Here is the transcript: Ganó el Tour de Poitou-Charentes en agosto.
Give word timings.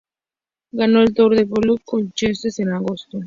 Ganó 0.71 1.03
el 1.03 1.13
Tour 1.13 1.35
de 1.35 1.45
Poitou-Charentes 1.45 2.57
en 2.57 2.69
agosto. 2.73 3.17